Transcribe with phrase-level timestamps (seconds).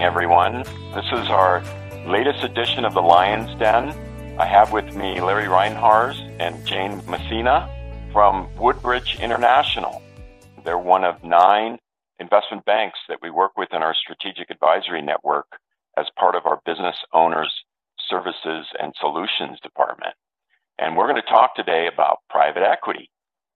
[0.00, 0.62] morning, everyone.
[0.94, 1.62] This is our
[2.06, 3.90] latest edition of the Lion's Den.
[4.38, 7.68] I have with me Larry Reinharz and Jane Messina
[8.10, 10.00] from Woodbridge International.
[10.64, 11.78] They're one of nine
[12.18, 15.46] investment banks that we work with in our strategic advisory network
[15.98, 17.52] as part of our business owners
[18.08, 20.14] services and solutions department.
[20.78, 23.10] And we're going to talk today about private equity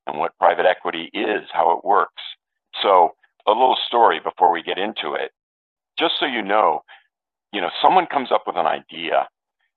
[0.06, 2.22] and what private equity is, how it works.
[2.82, 3.14] So,
[3.46, 5.30] a little story before we get into it.
[5.98, 6.82] Just so you know,
[7.52, 9.28] you know, someone comes up with an idea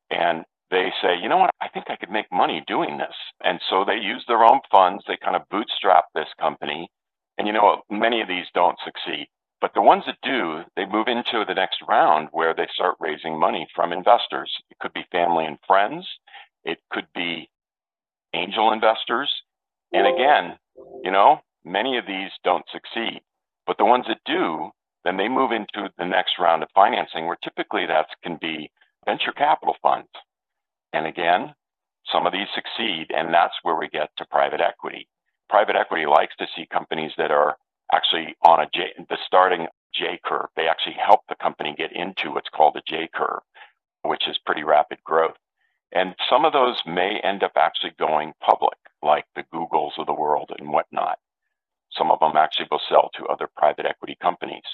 [0.10, 3.16] and they say, you know what, I think I could make money doing this.
[3.44, 6.90] And so they use their own funds, they kind of bootstrap this company.
[7.38, 9.28] And you know, many of these don't succeed.
[9.62, 13.40] But the ones that do, they move into the next round where they start raising
[13.40, 14.52] money from investors.
[14.70, 16.08] It could be family and friends,
[16.64, 17.50] it could be
[18.34, 19.32] angel investors.
[19.94, 20.58] And again,
[21.04, 23.22] you know, many of these don't succeed.
[23.66, 24.72] But the ones that do,
[25.08, 28.70] then they move into the next round of financing where typically that can be
[29.06, 30.10] venture capital funds.
[30.92, 31.56] And again,
[32.12, 35.08] some of these succeed, and that's where we get to private equity.
[35.50, 37.56] Private equity likes to see companies that are
[37.94, 40.50] actually on a J, the starting J curve.
[40.58, 43.42] They actually help the company get into what's called a J curve,
[44.04, 45.38] which is pretty rapid growth.
[45.94, 50.14] And some of those may end up actually going public, like the Googles of the
[50.14, 51.20] world and whatnot.
[51.98, 54.66] Some of them actually will sell to other private equity companies.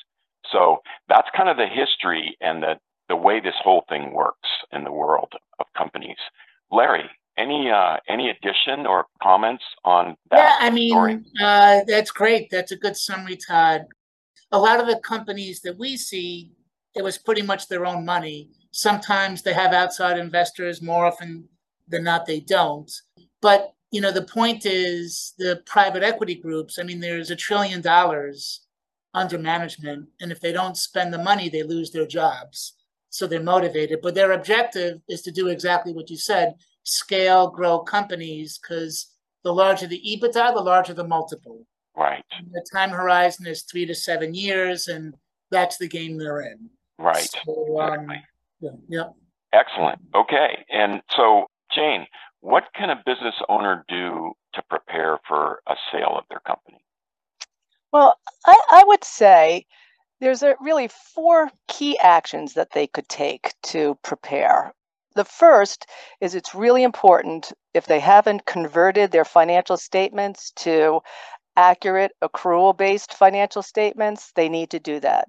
[0.51, 0.77] So
[1.09, 2.73] that's kind of the history and the,
[3.09, 6.17] the way this whole thing works in the world of companies.
[6.71, 10.37] Larry, any uh, any addition or comments on that?
[10.37, 12.49] Yeah, I mean uh, that's great.
[12.51, 13.85] That's a good summary, Todd.
[14.51, 16.51] A lot of the companies that we see,
[16.95, 18.49] it was pretty much their own money.
[18.71, 20.81] Sometimes they have outside investors.
[20.81, 21.47] More often
[21.87, 22.91] than not, they don't.
[23.41, 26.79] But you know, the point is the private equity groups.
[26.79, 28.62] I mean, there's a trillion dollars
[29.13, 32.73] under management, and if they don't spend the money, they lose their jobs.
[33.09, 37.79] So they're motivated, but their objective is to do exactly what you said scale, grow
[37.79, 39.13] companies because
[39.43, 41.65] the larger the EBITDA, the larger the multiple.
[41.95, 42.23] Right.
[42.31, 45.13] And the time horizon is three to seven years, and
[45.51, 46.69] that's the game they're in.
[46.97, 47.29] Right.
[47.45, 48.07] So, um,
[48.59, 49.03] yeah, yeah.
[49.53, 49.99] Excellent.
[50.15, 50.65] Okay.
[50.71, 52.07] And so, Jane,
[52.41, 56.82] what can a business owner do to prepare for a sale of their company?
[57.93, 59.65] Well, I, I would say
[60.21, 64.73] there's a really four key actions that they could take to prepare.
[65.15, 65.87] The first
[66.21, 71.01] is it's really important if they haven't converted their financial statements to
[71.57, 75.27] accurate accrual based financial statements, they need to do that.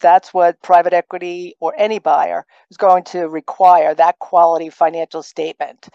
[0.00, 5.88] That's what private equity or any buyer is going to require that quality financial statement.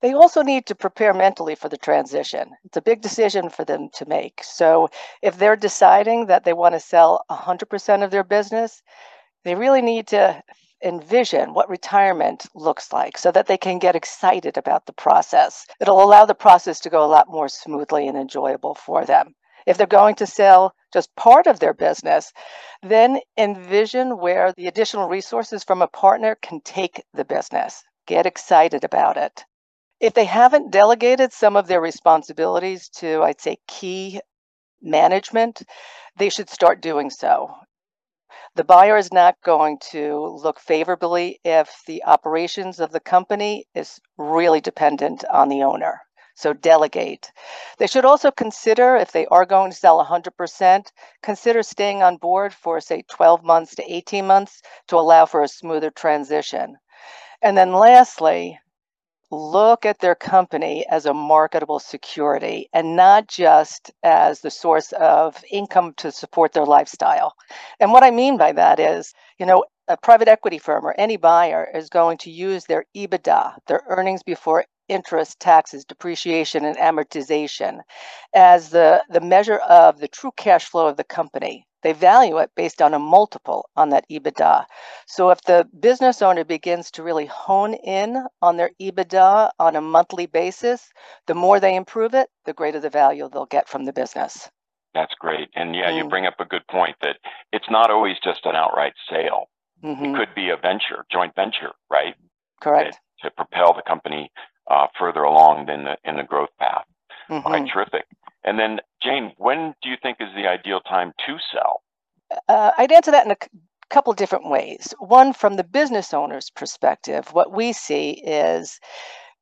[0.00, 2.56] They also need to prepare mentally for the transition.
[2.64, 4.44] It's a big decision for them to make.
[4.44, 4.90] So,
[5.22, 8.82] if they're deciding that they want to sell 100% of their business,
[9.44, 10.42] they really need to
[10.84, 15.66] envision what retirement looks like so that they can get excited about the process.
[15.80, 19.34] It'll allow the process to go a lot more smoothly and enjoyable for them.
[19.66, 22.32] If they're going to sell just part of their business,
[22.82, 27.82] then envision where the additional resources from a partner can take the business.
[28.06, 29.44] Get excited about it.
[30.00, 34.20] If they haven't delegated some of their responsibilities to, I'd say, key
[34.80, 35.62] management,
[36.16, 37.52] they should start doing so.
[38.54, 44.00] The buyer is not going to look favorably if the operations of the company is
[44.16, 46.00] really dependent on the owner.
[46.36, 47.32] So delegate.
[47.78, 50.86] They should also consider, if they are going to sell 100%,
[51.20, 55.48] consider staying on board for, say, 12 months to 18 months to allow for a
[55.48, 56.76] smoother transition.
[57.42, 58.60] And then lastly,
[59.30, 65.42] look at their company as a marketable security and not just as the source of
[65.50, 67.34] income to support their lifestyle.
[67.80, 71.16] And what I mean by that is, you know, a private equity firm or any
[71.16, 77.80] buyer is going to use their EBITDA, their earnings before interest, taxes, depreciation, and amortization
[78.34, 81.66] as the, the measure of the true cash flow of the company.
[81.82, 84.64] They value it based on a multiple on that EBITDA.
[85.06, 89.80] So if the business owner begins to really hone in on their EBITDA on a
[89.80, 90.90] monthly basis,
[91.26, 94.50] the more they improve it, the greater the value they'll get from the business.
[94.94, 95.48] That's great.
[95.54, 95.98] And yeah, mm.
[95.98, 97.16] you bring up a good point that
[97.52, 99.48] it's not always just an outright sale.
[99.84, 100.04] Mm-hmm.
[100.06, 102.14] It could be a venture, joint venture, right?
[102.60, 102.98] Correct.
[103.22, 104.32] To, to propel the company
[104.68, 106.84] uh, further along in the in the growth path.
[107.30, 107.46] Mm-hmm.
[107.46, 108.06] All right, terrific.
[108.48, 111.82] And then, Jane, when do you think is the ideal time to sell?
[112.48, 113.48] Uh, I'd answer that in a c-
[113.90, 114.94] couple different ways.
[115.00, 118.80] One, from the business owner's perspective, what we see is,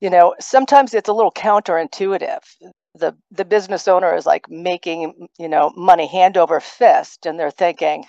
[0.01, 2.41] you know, sometimes it's a little counterintuitive.
[2.97, 7.51] The, the business owner is like making you know money hand over fist and they're
[7.51, 8.05] thinking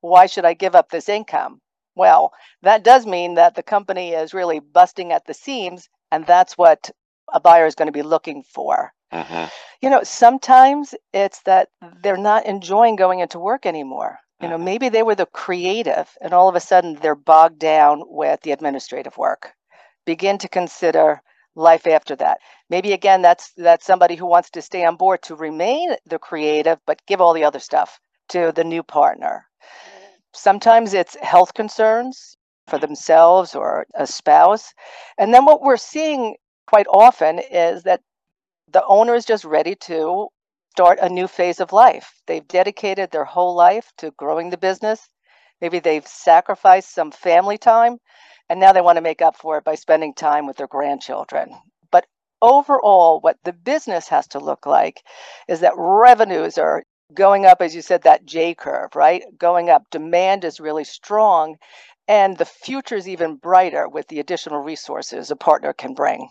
[0.00, 1.60] why should I give up this income?
[1.96, 6.54] Well, that does mean that the company is really busting at the seams, and that's
[6.56, 6.90] what
[7.32, 8.92] a buyer is going to be looking for.
[9.12, 9.44] Mm-hmm.
[9.80, 11.68] You know, sometimes it's that
[12.02, 14.18] they're not enjoying going into work anymore.
[14.40, 14.64] You know, mm-hmm.
[14.64, 18.52] maybe they were the creative and all of a sudden they're bogged down with the
[18.52, 19.52] administrative work.
[20.06, 21.22] Begin to consider
[21.56, 22.38] life after that.
[22.70, 26.78] Maybe again that's that's somebody who wants to stay on board to remain the creative
[26.86, 29.46] but give all the other stuff to the new partner.
[30.32, 32.36] Sometimes it's health concerns
[32.68, 34.72] for themselves or a spouse.
[35.16, 38.02] And then what we're seeing quite often is that
[38.72, 40.28] the owner is just ready to
[40.70, 42.12] start a new phase of life.
[42.26, 45.08] They've dedicated their whole life to growing the business.
[45.60, 47.98] Maybe they've sacrificed some family time
[48.48, 51.50] and now they want to make up for it by spending time with their grandchildren.
[51.90, 52.06] But
[52.40, 55.02] overall, what the business has to look like
[55.48, 59.24] is that revenues are going up, as you said, that J curve, right?
[59.38, 59.84] Going up.
[59.90, 61.56] Demand is really strong,
[62.06, 66.28] and the future is even brighter with the additional resources a partner can bring.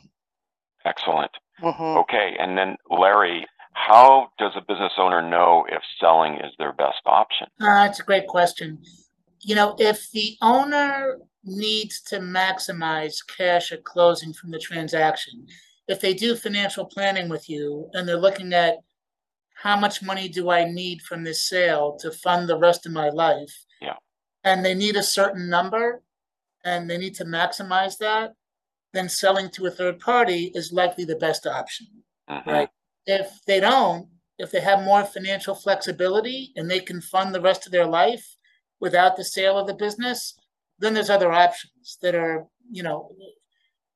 [0.86, 1.32] Excellent.
[1.62, 1.98] Mm-hmm.
[2.00, 7.02] Okay, and then Larry, how does a business owner know if selling is their best
[7.06, 7.48] option?
[7.60, 8.80] Uh, that's a great question.
[9.42, 15.48] You know, if the owner needs to maximize cash at closing from the transaction,
[15.88, 18.78] if they do financial planning with you and they're looking at
[19.56, 23.10] how much money do I need from this sale to fund the rest of my
[23.10, 23.66] life?
[23.82, 23.96] Yeah.
[24.44, 26.04] And they need a certain number
[26.64, 28.34] and they need to maximize that,
[28.94, 31.88] then selling to a third party is likely the best option.
[32.30, 32.50] Mm-hmm.
[32.50, 32.70] Right.
[33.06, 34.08] If they don't,
[34.38, 38.26] if they have more financial flexibility and they can fund the rest of their life
[38.80, 40.36] without the sale of the business,
[40.80, 43.12] then there's other options that are, you know,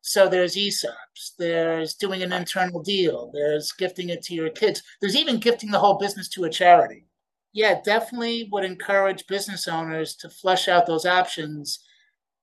[0.02, 5.16] so there's ESOPs, there's doing an internal deal, there's gifting it to your kids, there's
[5.16, 7.06] even gifting the whole business to a charity.
[7.54, 11.86] Yeah, definitely would encourage business owners to flesh out those options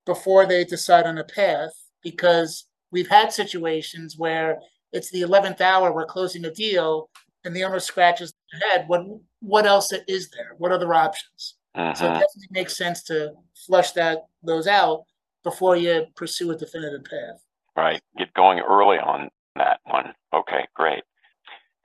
[0.05, 1.73] before they decide on a path
[2.03, 4.59] because we've had situations where
[4.91, 7.09] it's the 11th hour, we're closing a deal,
[7.43, 8.87] and the owner scratches their head.
[8.87, 9.05] What,
[9.41, 10.55] what else is there?
[10.57, 11.55] What other options?
[11.75, 11.93] Uh-huh.
[11.93, 12.19] So it uh-huh.
[12.19, 13.33] definitely makes sense to
[13.65, 15.03] flush that those out
[15.43, 17.43] before you pursue a definitive path.
[17.75, 18.01] Right.
[18.17, 20.13] Get going early on that one.
[20.33, 21.03] Okay, great.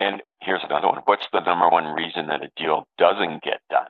[0.01, 1.03] And here's another one.
[1.05, 3.89] What's the number one reason that a deal doesn't get done?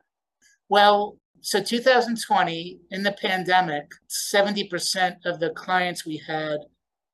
[0.69, 6.56] Well, so 2020, in the pandemic, 70% of the clients we had,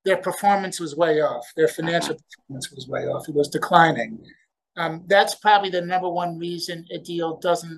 [0.05, 1.45] their performance was way off.
[1.57, 2.43] Their financial mm-hmm.
[2.43, 3.29] performance was way off.
[3.29, 4.25] It was declining.
[4.77, 7.77] Um, that's probably the number one reason a deal doesn't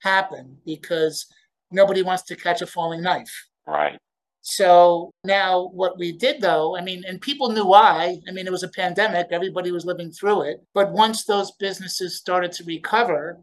[0.00, 1.26] happen because
[1.72, 3.46] nobody wants to catch a falling knife.
[3.66, 3.98] Right.
[4.40, 8.18] So now what we did though, I mean, and people knew why.
[8.28, 10.64] I mean, it was a pandemic, everybody was living through it.
[10.74, 13.40] But once those businesses started to recover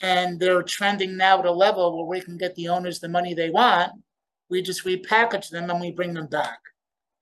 [0.00, 3.34] and they're trending now at a level where we can get the owners the money
[3.34, 3.92] they want,
[4.48, 6.58] we just repackage them and we bring them back.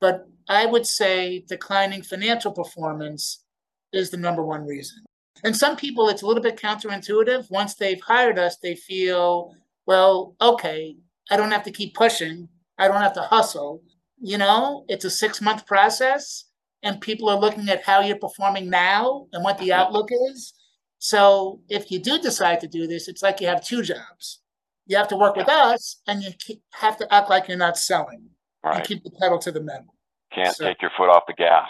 [0.01, 3.45] But I would say declining financial performance
[3.93, 5.05] is the number one reason.
[5.45, 7.51] And some people, it's a little bit counterintuitive.
[7.51, 9.55] Once they've hired us, they feel,
[9.87, 10.97] well, okay,
[11.31, 12.49] I don't have to keep pushing.
[12.79, 13.83] I don't have to hustle.
[14.21, 16.45] You know, it's a six month process,
[16.83, 20.55] and people are looking at how you're performing now and what the outlook is.
[20.99, 24.41] So if you do decide to do this, it's like you have two jobs.
[24.87, 26.31] You have to work with us, and you
[26.73, 28.29] have to act like you're not selling.
[28.63, 28.77] Right.
[28.77, 29.95] And keep the pedal to the metal.
[30.35, 31.69] Can't so, take your foot off the gas.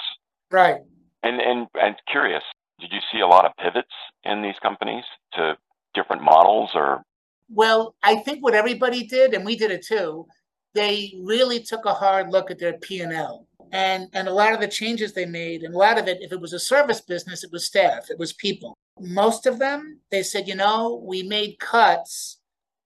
[0.50, 0.80] Right.
[1.22, 2.42] And and and curious,
[2.80, 3.92] did you see a lot of pivots
[4.24, 5.04] in these companies
[5.34, 5.56] to
[5.94, 7.02] different models or?
[7.48, 10.26] Well, I think what everybody did, and we did it too,
[10.74, 13.10] they really took a hard look at their P&L.
[13.10, 16.18] And, and and a lot of the changes they made, and a lot of it,
[16.22, 18.78] if it was a service business, it was staff, it was people.
[19.00, 22.38] Most of them, they said, you know, we made cuts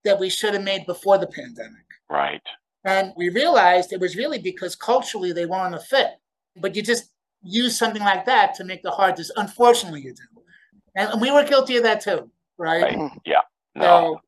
[0.04, 1.85] that we should have made before the pandemic.
[2.09, 2.40] Right.
[2.85, 6.12] And we realized it was really because culturally they weren't a fit.
[6.57, 9.42] But you just use something like that to make the hard decision.
[9.42, 10.42] Unfortunately, you do,
[10.97, 12.83] and we were guilty of that too, right?
[12.83, 13.11] right.
[13.26, 13.42] Yeah.
[13.75, 14.21] No.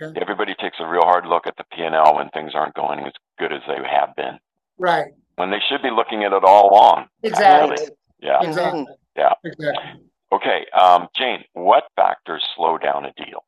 [0.00, 0.18] So, okay.
[0.18, 3.00] Everybody takes a real hard look at the P and L when things aren't going
[3.00, 4.38] as good as they have been.
[4.78, 5.12] Right.
[5.38, 7.06] When they should be looking at it all along.
[7.22, 7.70] Exactly.
[7.70, 7.90] Really.
[8.20, 8.42] Yeah.
[8.42, 8.86] Exactly.
[9.16, 9.32] Yeah.
[9.44, 10.02] Exactly.
[10.30, 13.44] Okay, um, Jane, what factors slow down a deal?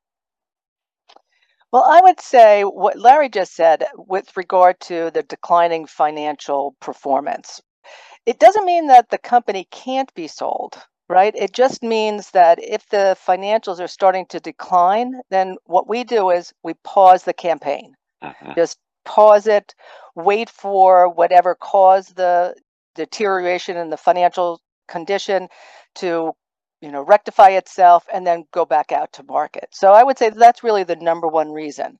[1.72, 7.60] Well, I would say what Larry just said with regard to the declining financial performance.
[8.26, 11.34] It doesn't mean that the company can't be sold, right?
[11.36, 16.30] It just means that if the financials are starting to decline, then what we do
[16.30, 17.94] is we pause the campaign.
[18.22, 18.52] Mm-hmm.
[18.56, 19.74] Just pause it,
[20.14, 22.54] wait for whatever caused the
[22.94, 25.48] deterioration in the financial condition
[25.96, 26.34] to
[26.80, 29.68] you know, rectify itself and then go back out to market.
[29.70, 31.98] So I would say that's really the number one reason.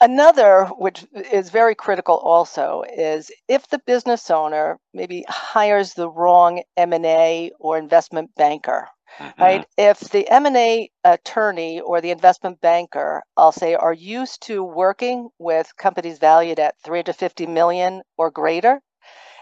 [0.00, 6.62] Another, which is very critical also, is if the business owner maybe hires the wrong
[6.76, 9.42] M&A or investment banker, mm-hmm.
[9.42, 9.66] right?
[9.76, 15.76] If the M&A attorney or the investment banker, I'll say, are used to working with
[15.76, 18.80] companies valued at 350 million or greater,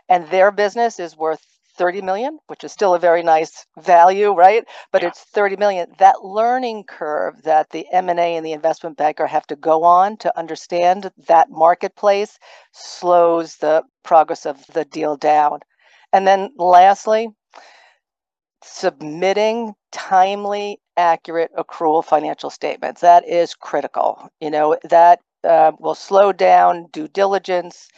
[0.08, 1.44] and their business is worth
[1.76, 4.64] 30 million, which is still a very nice value, right?
[4.92, 5.08] But yeah.
[5.08, 5.92] it's 30 million.
[5.98, 10.38] That learning curve that the M&A and the investment banker have to go on to
[10.38, 12.38] understand that marketplace
[12.72, 15.60] slows the progress of the deal down.
[16.12, 17.28] And then lastly,
[18.66, 23.00] submitting timely, accurate accrual financial statements.
[23.00, 24.28] That is critical.
[24.40, 27.88] You know, that uh, will slow down due diligence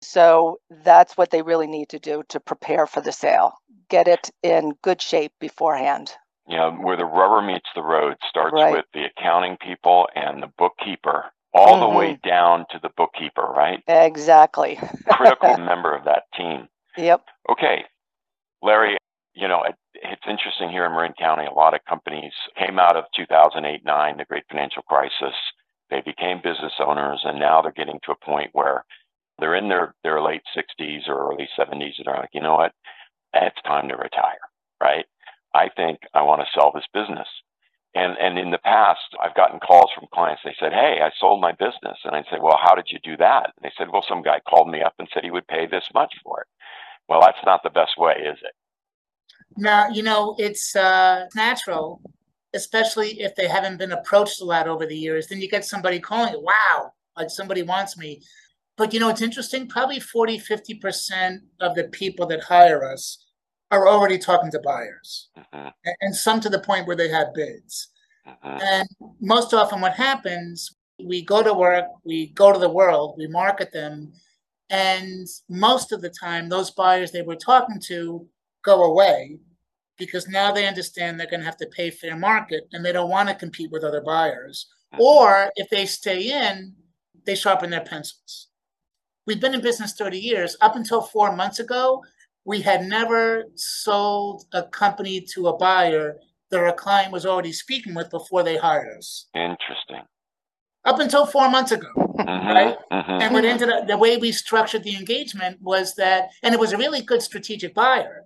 [0.00, 3.54] so that's what they really need to do to prepare for the sale.
[3.88, 6.12] Get it in good shape beforehand.
[6.46, 8.72] Yeah, where the rubber meets the road starts right.
[8.72, 11.80] with the accounting people and the bookkeeper, all mm-hmm.
[11.80, 12.28] the way mm-hmm.
[12.28, 13.82] down to the bookkeeper, right?
[13.86, 14.78] Exactly.
[15.10, 16.68] Critical member of that team.
[16.96, 17.22] Yep.
[17.50, 17.84] Okay,
[18.62, 18.96] Larry,
[19.38, 19.62] you know,
[19.94, 24.16] it's interesting here in Marin County, a lot of companies came out of 2008 9,
[24.16, 25.34] the great financial crisis.
[25.90, 28.84] They became business owners, and now they're getting to a point where
[29.38, 32.72] they're in their, their late 60s or early 70s and they're like, you know what?
[33.32, 34.42] It's time to retire,
[34.82, 35.06] right?
[35.54, 37.28] I think I want to sell this business.
[37.94, 40.42] And, and in the past, I've gotten calls from clients.
[40.44, 41.98] They said, Hey, I sold my business.
[42.04, 43.52] And I'd say, Well, how did you do that?
[43.56, 45.84] And they said, Well, some guy called me up and said he would pay this
[45.94, 46.46] much for it.
[47.08, 48.54] Well, that's not the best way, is it?
[49.56, 52.00] No, you know, it's uh, natural,
[52.54, 55.26] especially if they haven't been approached a lot over the years.
[55.26, 58.22] Then you get somebody calling, Wow, like somebody wants me.
[58.76, 59.68] But you know, it's interesting.
[59.68, 63.24] Probably 40, 50% of the people that hire us
[63.70, 65.68] are already talking to buyers, mm-hmm.
[66.00, 67.88] and some to the point where they have bids.
[68.26, 68.58] Mm-hmm.
[68.62, 68.88] And
[69.20, 73.72] most often, what happens, we go to work, we go to the world, we market
[73.72, 74.12] them,
[74.70, 78.26] and most of the time, those buyers they were talking to
[78.64, 79.38] go away
[79.96, 83.10] because now they understand they're going to have to pay fair market and they don't
[83.10, 84.66] want to compete with other buyers.
[84.98, 86.74] Or if they stay in,
[87.26, 88.48] they sharpen their pencils
[89.28, 90.56] we've been in business 30 years.
[90.62, 92.02] Up until four months ago,
[92.46, 96.16] we had never sold a company to a buyer
[96.50, 99.26] that our client was already speaking with before they hired us.
[99.34, 100.00] Interesting.
[100.86, 102.76] Up until four months ago, mm-hmm, right?
[102.90, 103.20] Mm-hmm.
[103.20, 106.72] And what ended up, the way we structured the engagement was that, and it was
[106.72, 108.24] a really good strategic buyer,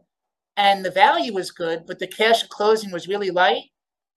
[0.56, 3.64] and the value was good, but the cash closing was really light.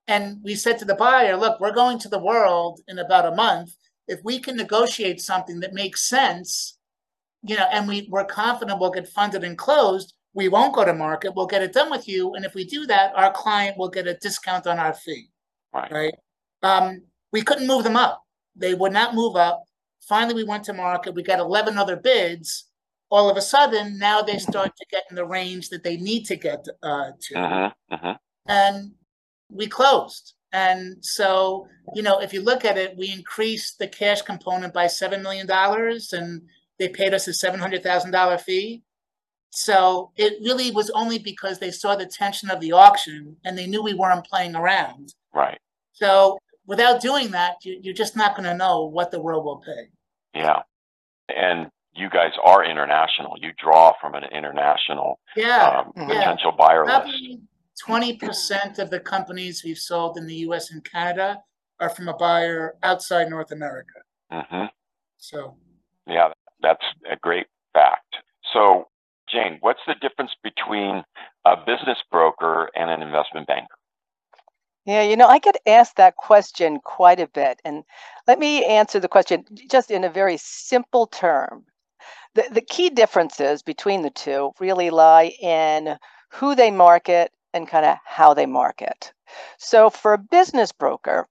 [0.08, 3.36] And we said to the buyer, look, we're going to the world in about a
[3.36, 3.76] month.
[4.08, 6.76] If we can negotiate something that makes sense
[7.46, 10.94] you know, and we, we're confident we'll get funded and closed, we won't go to
[10.94, 11.34] market.
[11.36, 12.34] We'll get it done with you.
[12.34, 15.30] And if we do that, our client will get a discount on our fee.
[15.74, 15.92] Right.
[15.92, 16.16] Right.
[16.64, 18.24] Um, we couldn't move them up.
[18.56, 19.64] They would not move up.
[20.02, 21.14] Finally, we went to market.
[21.14, 22.66] We got 11 other bids.
[23.10, 26.26] All of a sudden, now they start to get in the range that they need
[26.26, 27.40] to get uh, to.
[27.40, 28.16] Uh-huh, uh-huh.
[28.48, 28.92] And
[29.50, 30.34] we closed.
[30.52, 34.86] And so, you know, if you look at it, we increased the cash component by
[34.86, 36.42] $7 million and
[36.80, 38.82] they paid us a $700,000 fee.
[39.50, 43.68] So it really was only because they saw the tension of the auction and they
[43.68, 45.14] knew we weren't playing around.
[45.34, 45.60] Right.
[45.94, 49.62] So without doing that, you, are just not going to know what the world will
[49.66, 49.90] pay.
[50.34, 50.62] Yeah.
[51.36, 53.36] And you guys are international.
[53.40, 56.08] You draw from an international yeah, um, yeah.
[56.08, 58.20] potential buyer Probably list.
[58.22, 61.42] 20% of the companies we've sold in the US and Canada
[61.80, 64.00] are from a buyer outside North America.
[64.32, 64.66] Mm-hmm.
[65.18, 65.56] So,
[66.08, 66.30] yeah,
[66.62, 68.16] that's a great fact.
[68.54, 68.88] So,
[69.30, 71.04] Jane, what's the difference between
[71.46, 73.76] a business broker and an investment banker?
[74.86, 77.60] Yeah, you know, I get asked that question quite a bit.
[77.66, 77.84] And
[78.28, 81.66] let me answer the question just in a very simple term.
[82.36, 85.98] The, the key differences between the two really lie in
[86.32, 89.14] who they market and kind of how they market.
[89.58, 91.28] So for a business broker,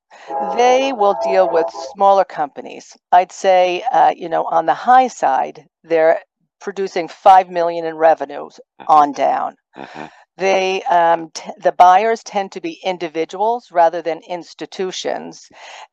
[0.56, 2.96] they will deal with smaller companies.
[3.12, 6.20] I'd say, uh, you know, on the high side, they're
[6.60, 8.90] producing five million in revenues mm-hmm.
[8.90, 9.56] on down.
[9.76, 10.06] Mm-hmm.
[10.36, 15.48] They, um, the buyers tend to be individuals rather than institutions,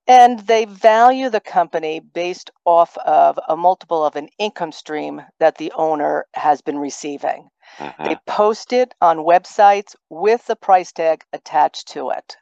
[0.07, 5.57] and they value the company based off of a multiple of an income stream that
[5.57, 7.49] the owner has been receiving.
[7.77, 8.03] Mm-hmm.
[8.03, 12.35] They post it on websites with the price tag attached to it.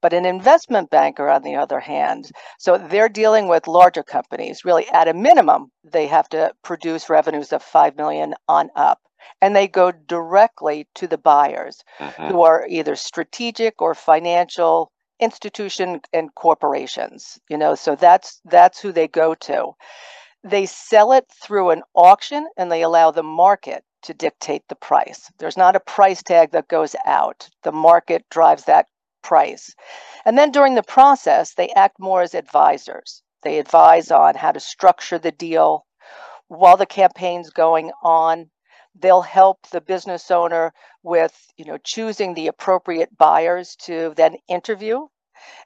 [0.00, 4.64] But an investment banker, on the other hand, so they're dealing with larger companies.
[4.64, 9.00] Really, at a minimum, they have to produce revenues of five million on up.
[9.40, 14.90] And they go directly to the buyers hmm who are either strategic or financial
[15.20, 19.72] institution and corporations you know so that's that's who they go to.
[20.44, 25.30] They sell it through an auction and they allow the market to dictate the price.
[25.38, 27.48] There's not a price tag that goes out.
[27.62, 28.86] The market drives that
[29.22, 29.74] price.
[30.24, 33.22] And then during the process they act more as advisors.
[33.42, 35.86] They advise on how to structure the deal.
[36.48, 38.50] While the campaign's going on
[39.00, 40.72] they'll help the business owner
[41.02, 45.06] with you know choosing the appropriate buyers to then interview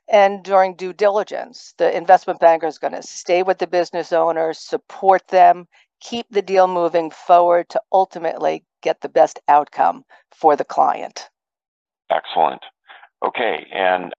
[0.08, 4.52] and during due diligence the investment banker is going to stay with the business owner
[4.52, 5.66] support them
[6.00, 11.30] keep the deal moving forward to ultimately get the best outcome for the client
[12.10, 12.62] Excellent.
[13.24, 14.12] Okay, and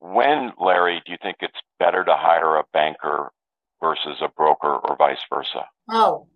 [0.00, 3.30] when, Larry, do you think it's better to hire a banker
[3.82, 5.66] versus a broker or vice versa?
[5.90, 6.28] Oh,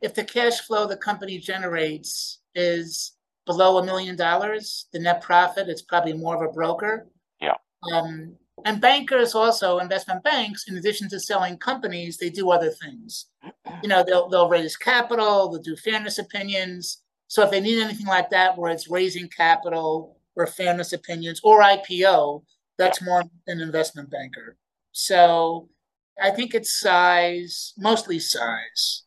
[0.00, 3.12] if the cash flow the company generates is
[3.46, 7.06] below a million dollars, the net profit, it's probably more of a broker.
[7.40, 7.54] Yeah.
[7.92, 13.26] Um, and bankers also, investment banks, in addition to selling companies, they do other things.
[13.82, 17.02] You know, they'll they'll raise capital, they'll do fairness opinions.
[17.28, 21.60] So if they need anything like that, where it's raising capital or fairness opinions or
[21.60, 22.42] IPO,
[22.78, 24.56] that's more an investment banker.
[24.92, 25.68] So
[26.20, 29.02] I think it's size, mostly size.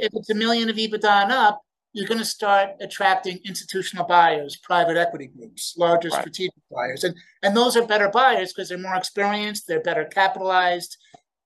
[0.00, 4.56] If it's a million of EBITDA and up, you're going to start attracting institutional buyers,
[4.56, 6.20] private equity groups, larger Right.
[6.20, 7.04] strategic buyers.
[7.04, 10.96] And, and those are better buyers because they're more experienced, they're better capitalized,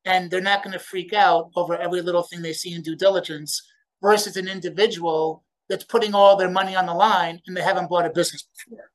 [0.05, 2.97] and they're not going to freak out over every little thing they see in due
[2.97, 3.63] diligence
[4.03, 8.05] versus an individual that's putting all their money on the line and they haven't bought
[8.05, 8.91] a business before.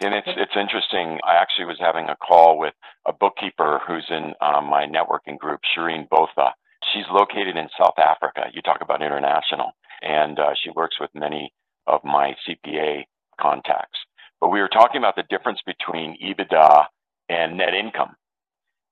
[0.00, 1.18] And it's it's interesting.
[1.24, 2.74] I actually was having a call with
[3.06, 6.54] a bookkeeper who's in um, my networking group, Shireen Botha.
[6.92, 8.50] She's located in South Africa.
[8.52, 9.72] You talk about international,
[10.02, 11.52] and uh, she works with many
[11.86, 13.04] of my CPA
[13.40, 13.98] contacts.
[14.40, 16.86] But we were talking about the difference between EBITDA
[17.28, 18.14] and net income,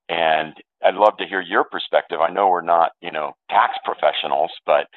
[0.07, 2.19] and I'd love to hear your perspective.
[2.21, 4.87] I know we're not, you know, tax professionals, but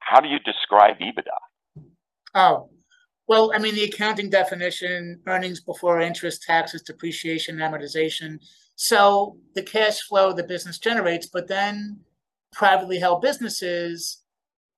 [0.00, 1.84] how do you describe EBITDA?
[2.34, 2.70] Oh,
[3.28, 8.38] well, I mean, the accounting definition, earnings before interest, taxes, depreciation, amortization.
[8.80, 11.98] So the cash flow the business generates, but then
[12.52, 14.22] privately held businesses,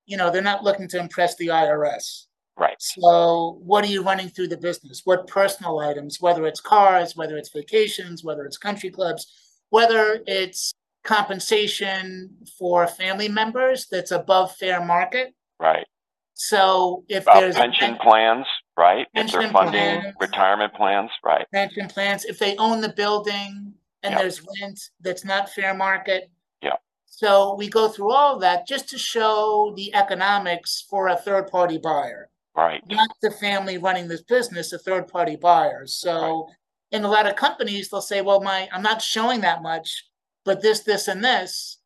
[0.07, 2.25] you know, they're not looking to impress the IRS.
[2.59, 2.77] Right.
[2.79, 5.03] So what are you running through the business?
[5.05, 9.27] What personal items, whether it's cars, whether it's vacations, whether it's country clubs,
[9.69, 10.73] whether it's
[11.05, 15.35] compensation for family members that's above fair market.
[15.61, 15.87] Right.
[16.33, 18.47] So if there's pension bank- plans,
[18.79, 19.07] right?
[19.13, 20.15] if they're Pension funding plans.
[20.19, 21.47] retirement plans, right?
[21.53, 24.19] pension plans, if they own the building and Yeah.
[24.19, 26.31] there's rent that's not fair market.
[26.63, 26.77] Yeah.
[27.07, 31.49] So we go through all of that just to show the economics for a third
[31.49, 32.83] party buyer, Right.
[32.89, 35.87] not the family running this business, a third party buyer.
[35.87, 36.49] So
[36.91, 40.07] in a lot of companies, they'll say, well, my, I'm not showing that much,
[40.45, 41.79] but this, this, and this,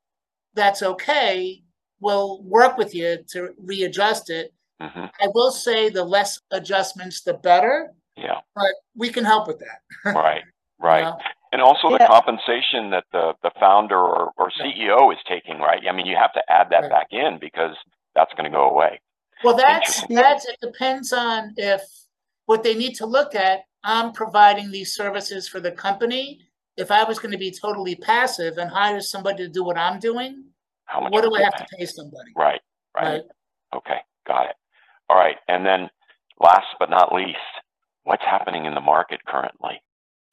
[0.55, 1.63] that's okay.
[2.01, 4.53] We'll work with you to readjust it.
[4.81, 8.41] hmm I will say the less adjustments, the better, Yeah.
[8.55, 9.83] but we can help with that.
[10.15, 10.43] Right.
[10.45, 11.03] you Right.
[11.05, 11.19] know?
[11.55, 12.09] And also the Yeah.
[12.09, 15.81] compensation that the, the founder or, or CEO is taking, right?
[15.89, 16.91] I mean, you have to add that Right.
[16.91, 17.77] back in because
[18.17, 19.01] that's going to go away.
[19.45, 21.81] Well, that's, that's, it depends on if,
[22.47, 26.41] what they need to look at, I'm providing these services for the company.
[26.77, 30.47] If I was gonna be totally passive and hire somebody to do what I'm doing,
[30.87, 31.65] How much what do I have pay?
[31.65, 32.33] to pay somebody?
[32.35, 32.61] Right.
[32.97, 33.05] Right.
[33.05, 33.23] Right?
[33.77, 33.99] Okay.
[34.27, 34.57] Got it.
[35.09, 35.37] All right.
[35.47, 35.89] And then
[36.41, 37.39] last but not least,
[38.03, 39.81] what's happening in the market currently?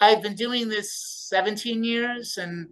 [0.01, 0.91] I've been doing this
[1.29, 2.67] seventeen years and,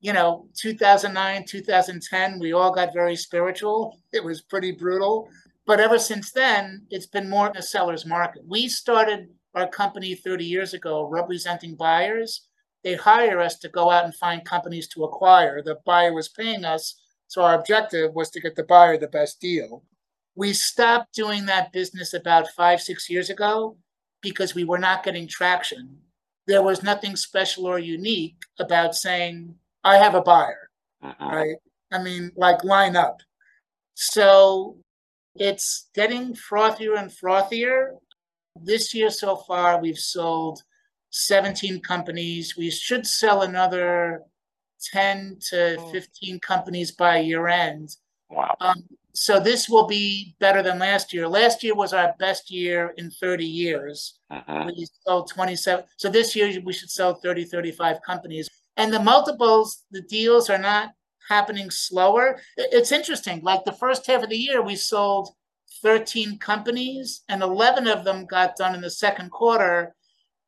[0.00, 4.00] you know, two thousand nine, two thousand ten, we all got very spiritual.
[4.14, 5.28] It was pretty brutal.
[5.66, 8.42] But ever since then, it's been more a seller's market.
[8.48, 12.46] We started our company thirty years ago representing buyers.
[12.82, 15.62] They hire us to go out and find companies to acquire.
[15.62, 19.38] The buyer was paying us, so our objective was to get the buyer the best
[19.38, 19.84] deal.
[20.34, 23.76] We stopped doing that business about five, six years ago
[24.22, 25.98] because we were not getting traction
[26.46, 30.68] there was nothing special or unique about saying, I have a buyer,
[31.02, 31.56] hmm right?
[31.92, 33.20] I mean, like line up.
[33.94, 34.78] So
[35.34, 37.96] it's getting frothier and frothier.
[38.62, 40.62] This year so far, we've sold
[41.10, 42.56] 17 companies.
[42.56, 44.22] We should sell another
[44.92, 45.90] 10 to Mm.
[45.90, 47.96] 15 companies by year end.
[48.30, 48.56] Wow.
[48.60, 51.28] Um, so this will be better than last year.
[51.28, 56.36] Last year was our best year in 30 years hmm we sold 27 so this
[56.36, 60.90] year we should sell 30 35 companies and the multiples the deals are not
[61.30, 62.40] happening slower.
[62.56, 63.40] It's interesting.
[63.42, 65.30] Like the first half of the year, we sold
[65.82, 69.94] 13 companies, and 11 of them got done in the second quarter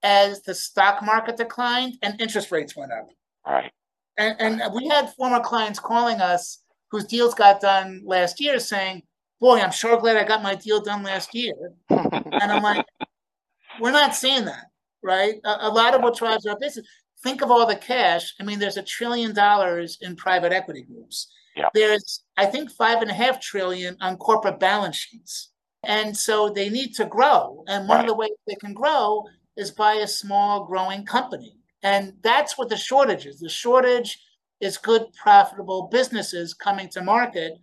[0.03, 3.09] as the stock market declined and interest rates went up.
[3.47, 3.71] Right.
[4.19, 6.62] And, and we had former clients calling us
[6.93, 9.03] whose deals got done last year saying,
[9.41, 11.55] Boy, I'm sure glad I got my deal done last year.
[11.89, 12.87] and I'm like,
[13.81, 14.67] We're not saying that,
[15.03, 15.37] right?
[15.45, 16.87] A, a lot of what drives our business,
[17.23, 18.35] think of all the cash.
[18.39, 21.33] I mean, there's a trillion dollars in private equity groups.
[21.57, 21.69] Yeah.
[21.73, 25.51] There's, I think, five and a half trillion on corporate balance sheets.
[25.85, 27.65] And so they need to grow.
[27.67, 28.05] And one right.
[28.05, 29.25] of the ways they can grow
[29.57, 31.57] is by a small growing company.
[31.83, 33.41] And that's what the shortage is.
[33.41, 34.19] The shortage
[34.63, 37.59] is good, profitable businesses coming to market,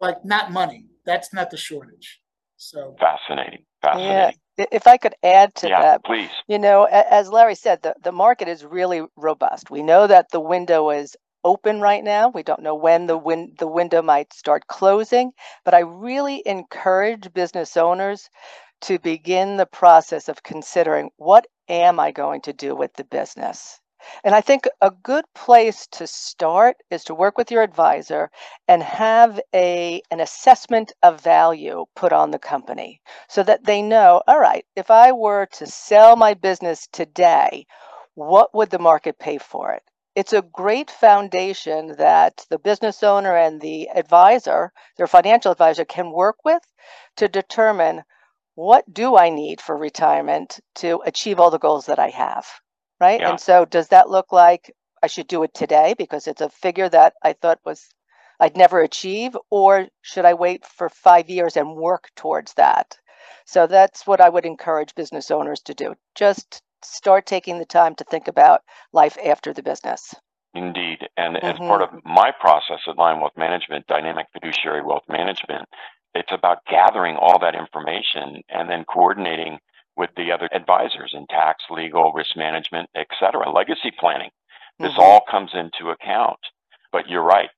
[0.00, 0.86] like not money.
[1.06, 2.20] That's not the shortage.
[2.56, 3.64] So fascinating.
[3.82, 4.38] Fascinating.
[4.58, 4.66] Yeah.
[4.70, 6.30] If I could add to yeah, that, please.
[6.46, 9.70] You know, as Larry said, the, the market is really robust.
[9.70, 12.28] We know that the window is open right now.
[12.28, 15.32] We don't know when the win- the window might start closing,
[15.64, 18.30] but I really encourage business owners
[18.82, 23.80] to begin the process of considering what am I going to do with the business?
[24.24, 28.30] And I think a good place to start is to work with your advisor
[28.68, 34.22] and have a an assessment of value put on the company so that they know,
[34.26, 37.66] all right, if I were to sell my business today,
[38.14, 39.82] what would the market pay for it?
[40.14, 46.12] It's a great foundation that the business owner and the advisor, their financial advisor, can
[46.12, 46.62] work with
[47.16, 48.04] to determine
[48.54, 52.46] what do I need for retirement to achieve all the goals that I have?
[53.00, 53.20] Right.
[53.20, 53.30] Yeah.
[53.30, 56.88] And so, does that look like I should do it today because it's a figure
[56.88, 57.88] that I thought was
[58.40, 62.98] I'd never achieve, or should I wait for five years and work towards that?
[63.46, 65.94] So, that's what I would encourage business owners to do.
[66.14, 70.14] Just start taking the time to think about life after the business.
[70.54, 70.98] Indeed.
[71.16, 71.46] And mm-hmm.
[71.46, 75.68] as part of my process at Lion Wealth Management, Dynamic Fiduciary Wealth Management,
[76.14, 79.58] it's about gathering all that information and then coordinating
[79.96, 84.30] with the other advisors in tax, legal, risk management, et cetera, legacy planning.
[84.78, 85.00] This mm-hmm.
[85.00, 86.38] all comes into account.
[86.92, 87.50] But you're right.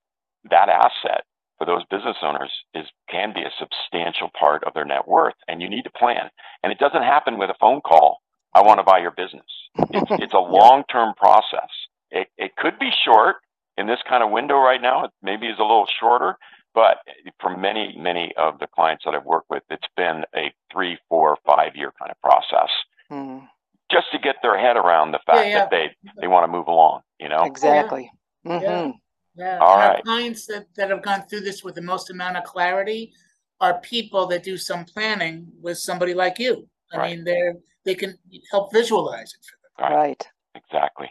[0.50, 1.24] That asset
[1.58, 5.62] for those business owners is can be a substantial part of their net worth and
[5.62, 6.28] you need to plan.
[6.62, 8.18] And it doesn't happen with a phone call.
[8.54, 9.46] I want to buy your business.
[9.90, 11.70] It's, it's a long-term process.
[12.10, 13.36] It, it could be short
[13.76, 15.04] in this kind of window right now.
[15.04, 16.36] It maybe is a little shorter,
[16.76, 16.98] but
[17.40, 21.38] for many, many of the clients that I've worked with, it's been a three, four,
[21.46, 22.68] five year kind of process.
[23.10, 23.48] Mm.
[23.90, 25.58] Just to get their head around the fact yeah, yeah.
[25.60, 27.44] that they, they want to move along, you know?
[27.44, 28.10] Exactly.
[28.44, 28.60] Yeah.
[28.60, 28.90] Mm-hmm.
[29.36, 29.58] yeah.
[29.58, 30.04] All right.
[30.04, 33.14] clients that, that have gone through this with the most amount of clarity
[33.58, 36.68] are people that do some planning with somebody like you.
[36.92, 37.16] I right.
[37.16, 37.54] mean, they're
[37.86, 38.18] they can
[38.50, 39.92] help visualize it for them.
[39.92, 40.08] Right.
[40.08, 40.28] right.
[40.54, 41.08] Exactly.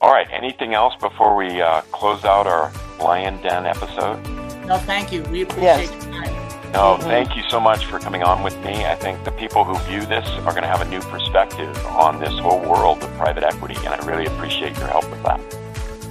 [0.00, 0.26] All right.
[0.32, 4.43] Anything else before we uh, close out our Lion Den episode?
[4.66, 5.22] No, thank you.
[5.24, 5.92] We appreciate yes.
[5.92, 6.44] your time.
[6.72, 7.02] No, mm-hmm.
[7.02, 8.84] thank you so much for coming on with me.
[8.84, 12.18] I think the people who view this are going to have a new perspective on
[12.18, 15.40] this whole world of private equity, and I really appreciate your help with that.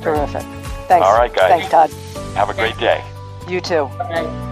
[0.02, 0.44] Terrific.
[0.88, 1.06] Thanks.
[1.06, 1.70] All right, guys.
[1.70, 1.92] Thanks, Todd.
[2.36, 3.04] Have a great day.
[3.48, 3.90] You too.
[3.98, 4.50] Bye.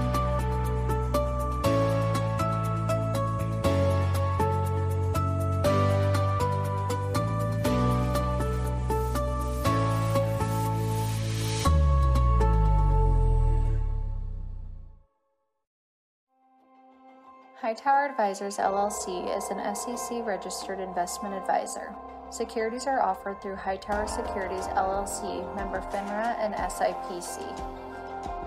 [17.72, 21.96] Hightower Advisors LLC is an SEC registered investment advisor.
[22.30, 27.40] Securities are offered through Hightower Securities LLC, member FINRA and SIPC.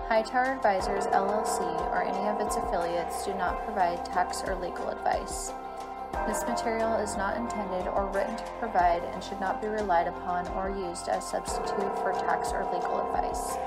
[0.07, 1.59] Hightower Advisors LLC
[1.89, 5.51] or any of its affiliates do not provide tax or legal advice.
[6.27, 10.47] This material is not intended or written to provide and should not be relied upon
[10.49, 13.57] or used as substitute for tax or legal advice.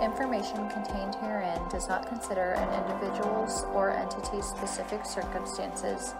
[0.00, 6.14] Information contained herein does not consider an individual's or entity's specific circumstances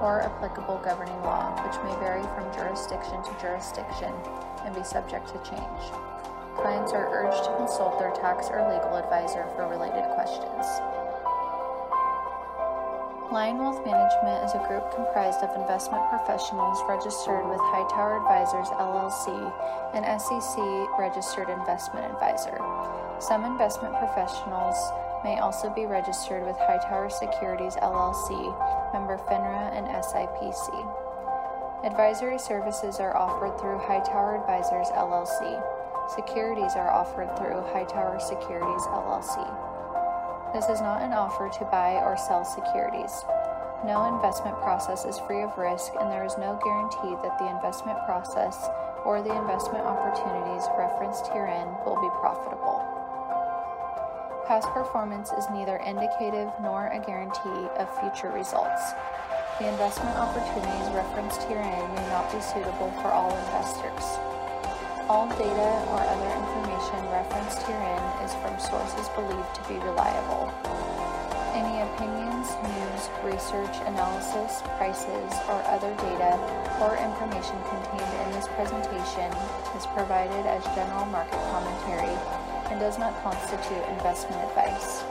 [0.00, 4.14] or applicable governing law, which may vary from jurisdiction to jurisdiction
[4.64, 5.82] and be subject to change.
[6.54, 10.62] Clients are urged to consult their tax or legal advisor for related questions.
[13.34, 19.26] Lion Wealth Management is a group comprised of investment professionals registered with Hightower Advisors LLC,
[19.90, 20.54] an SEC
[20.96, 22.62] registered investment advisor.
[23.20, 24.76] Some investment professionals
[25.22, 28.32] may also be registered with Hightower Securities LLC,
[28.92, 30.68] member FINRA and SIPC.
[31.84, 35.62] Advisory services are offered through Hightower Advisors LLC.
[36.14, 39.40] Securities are offered through Hightower Securities LLC.
[40.52, 43.24] This is not an offer to buy or sell securities.
[43.86, 47.98] No investment process is free of risk, and there is no guarantee that the investment
[48.06, 48.68] process
[49.04, 52.73] or the investment opportunities referenced herein will be profitable.
[54.46, 58.92] Past performance is neither indicative nor a guarantee of future results.
[59.56, 64.04] The investment opportunities referenced herein may not be suitable for all investors.
[65.08, 70.52] All data or other information referenced herein is from sources believed to be reliable.
[71.56, 76.36] Any opinions, news, research, analysis, prices, or other data
[76.84, 79.32] or information contained in this presentation
[79.72, 85.04] is provided as general market commentary and does not constitute investment advice.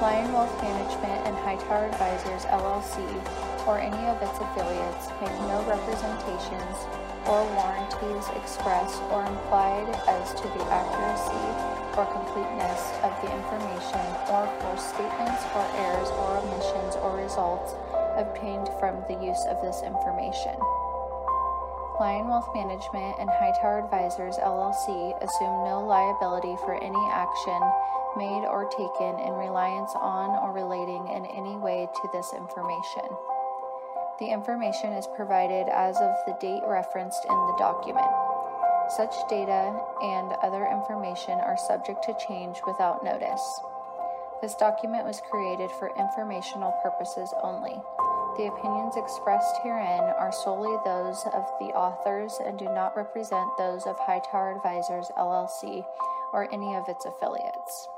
[0.00, 3.04] Lion Wealth Management and Hightower Advisors LLC
[3.68, 6.88] or any of its affiliates make no representations
[7.28, 11.44] or warranties expressed or implied as to the accuracy
[12.00, 17.76] or completeness of the information or for statements or errors or omissions or results
[18.16, 20.56] obtained from the use of this information.
[22.00, 27.60] Lion Wealth Management and Hightower Advisors LLC assume no liability for any action
[28.16, 33.04] made or taken in reliance on or relating in any way to this information.
[34.18, 38.08] The information is provided as of the date referenced in the document.
[38.96, 39.68] Such data
[40.00, 43.44] and other information are subject to change without notice.
[44.40, 47.76] This document was created for informational purposes only.
[48.40, 53.84] The opinions expressed herein are solely those of the authors and do not represent those
[53.84, 55.84] of Hightower Advisors LLC
[56.32, 57.88] or any of its affiliates.